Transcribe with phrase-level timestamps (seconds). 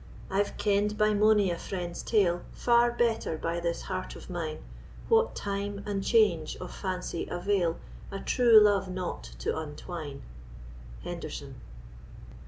[0.31, 4.63] I've kend by mony a friend's tale, Far better by this heart of mine,
[5.09, 7.77] What time and change of fancy avail
[8.09, 10.23] A true love knot to untwine.
[11.03, 11.53] HENDERSOUN.